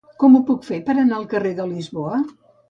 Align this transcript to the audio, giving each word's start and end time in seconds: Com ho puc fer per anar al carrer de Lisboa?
Com 0.21 0.37
ho 0.37 0.39
puc 0.47 0.63
fer 0.69 0.79
per 0.87 0.95
anar 1.03 1.19
al 1.19 1.27
carrer 1.35 1.53
de 1.61 1.69
Lisboa? 1.75 2.25